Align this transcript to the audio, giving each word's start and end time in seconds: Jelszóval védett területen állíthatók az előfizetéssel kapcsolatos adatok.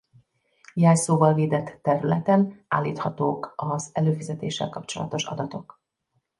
Jelszóval 0.73 1.33
védett 1.33 1.79
területen 1.81 2.65
állíthatók 2.67 3.53
az 3.55 3.89
előfizetéssel 3.93 4.69
kapcsolatos 4.69 5.25
adatok. 5.25 5.81